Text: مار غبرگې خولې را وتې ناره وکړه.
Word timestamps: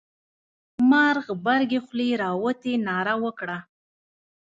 مار 0.89 1.15
غبرگې 1.27 1.79
خولې 1.85 2.09
را 2.21 2.29
وتې 2.43 2.73
ناره 2.87 3.15
وکړه. 3.23 3.57